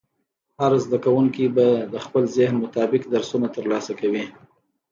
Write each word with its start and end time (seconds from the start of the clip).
هر 0.59 0.73
زده 0.85 0.97
کوونکی 1.05 1.45
به 1.55 1.67
د 1.93 1.95
خپل 2.05 2.23
ذهن 2.37 2.55
مطابق 2.63 3.01
درسونه 3.13 3.47
ترلاسه 3.55 3.93
کوي. 3.99 4.23